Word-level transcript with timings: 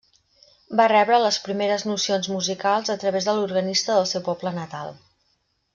Va 0.79 0.87
rebre 0.91 1.19
les 1.23 1.37
primeres 1.47 1.85
nocions 1.91 2.31
musicals 2.37 2.93
a 2.95 2.97
través 3.05 3.29
de 3.31 3.37
l'organista 3.41 3.99
del 3.99 4.09
seu 4.15 4.25
poble 4.31 4.57
natal. 4.61 4.97